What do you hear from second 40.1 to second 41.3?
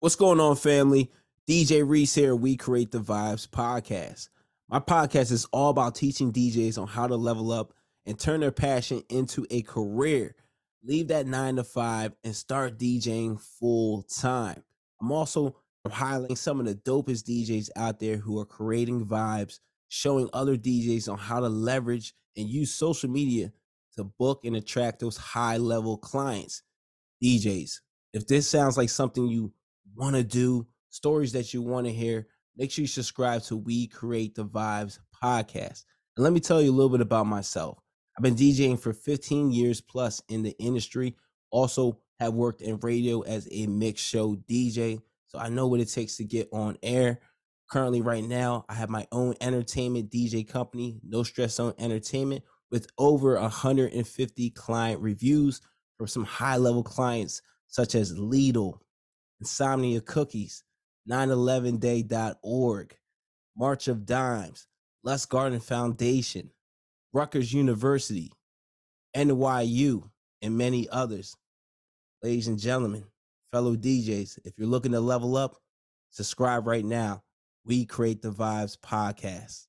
in the industry.